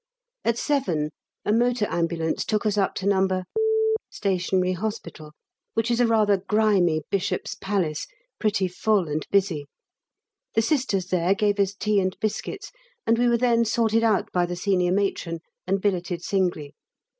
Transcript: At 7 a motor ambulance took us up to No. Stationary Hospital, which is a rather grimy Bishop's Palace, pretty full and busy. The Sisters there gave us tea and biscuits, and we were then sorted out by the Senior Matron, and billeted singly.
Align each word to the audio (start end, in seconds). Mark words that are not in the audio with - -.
At 0.43 0.57
7 0.57 1.11
a 1.45 1.53
motor 1.53 1.85
ambulance 1.87 2.43
took 2.43 2.65
us 2.65 2.75
up 2.75 2.95
to 2.95 3.05
No. 3.05 3.43
Stationary 4.09 4.71
Hospital, 4.71 5.31
which 5.75 5.91
is 5.91 5.99
a 5.99 6.07
rather 6.07 6.37
grimy 6.37 7.03
Bishop's 7.11 7.53
Palace, 7.53 8.07
pretty 8.39 8.67
full 8.67 9.07
and 9.07 9.27
busy. 9.29 9.67
The 10.55 10.63
Sisters 10.63 11.05
there 11.09 11.35
gave 11.35 11.59
us 11.59 11.75
tea 11.75 11.99
and 11.99 12.17
biscuits, 12.19 12.71
and 13.05 13.19
we 13.19 13.27
were 13.29 13.37
then 13.37 13.63
sorted 13.63 14.03
out 14.03 14.31
by 14.31 14.47
the 14.47 14.55
Senior 14.55 14.91
Matron, 14.91 15.39
and 15.67 15.79
billeted 15.79 16.23
singly. 16.23 16.73